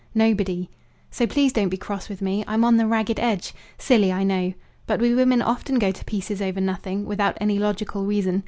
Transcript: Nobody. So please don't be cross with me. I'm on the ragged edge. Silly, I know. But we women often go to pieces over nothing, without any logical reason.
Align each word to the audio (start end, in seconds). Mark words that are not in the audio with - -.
Nobody. 0.15 0.67
So 1.11 1.27
please 1.27 1.53
don't 1.53 1.69
be 1.69 1.77
cross 1.77 2.09
with 2.09 2.23
me. 2.23 2.43
I'm 2.47 2.65
on 2.65 2.75
the 2.77 2.87
ragged 2.87 3.19
edge. 3.19 3.53
Silly, 3.77 4.11
I 4.11 4.23
know. 4.23 4.55
But 4.87 4.99
we 4.99 5.13
women 5.13 5.43
often 5.43 5.77
go 5.77 5.91
to 5.91 6.05
pieces 6.05 6.41
over 6.41 6.59
nothing, 6.59 7.05
without 7.05 7.37
any 7.39 7.59
logical 7.59 8.03
reason. 8.03 8.39